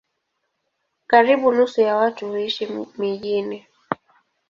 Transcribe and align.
Karibu 1.07 1.51
nusu 1.51 1.81
ya 1.81 1.95
watu 1.95 2.29
huishi 2.29 2.67
mijini. 2.97 3.65